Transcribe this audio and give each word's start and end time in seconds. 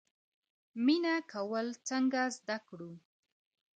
مینه 0.85 1.15
کول 1.31 1.67
څنګه 1.87 2.21
زده 2.37 2.57
کړو؟ 2.67 2.91